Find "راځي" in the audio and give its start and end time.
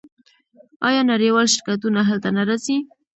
2.47-2.77